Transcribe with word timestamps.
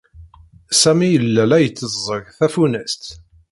Sami 0.81 1.07
yella 1.13 1.43
la 1.49 1.57
itteẓẓeg 1.65 2.25
tafunast. 2.37 3.03